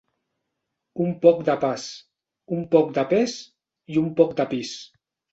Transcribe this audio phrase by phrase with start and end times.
[1.07, 1.83] Un poc de pas,
[2.57, 3.35] un poc de pes
[3.97, 4.73] i un poc de pis.